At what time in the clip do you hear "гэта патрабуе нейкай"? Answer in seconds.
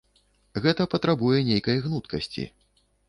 0.63-1.77